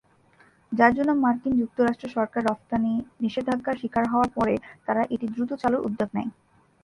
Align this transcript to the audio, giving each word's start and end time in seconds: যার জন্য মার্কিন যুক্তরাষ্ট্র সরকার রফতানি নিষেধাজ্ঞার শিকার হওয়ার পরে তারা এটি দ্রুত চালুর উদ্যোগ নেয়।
যার 0.71 0.91
জন্য 0.97 1.11
মার্কিন 1.23 1.53
যুক্তরাষ্ট্র 1.61 2.07
সরকার 2.15 2.41
রফতানি 2.45 2.91
নিষেধাজ্ঞার 3.23 3.79
শিকার 3.81 4.05
হওয়ার 4.09 4.29
পরে 4.37 4.53
তারা 4.87 5.01
এটি 5.13 5.25
দ্রুত 5.33 5.51
চালুর 5.61 5.85
উদ্যোগ 5.87 6.09
নেয়। 6.13 6.29